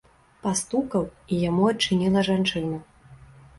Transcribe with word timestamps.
Пастукаў, 0.45 1.03
і 1.31 1.35
яму 1.49 1.69
адчыніла 1.75 2.25
жанчына. 2.31 2.83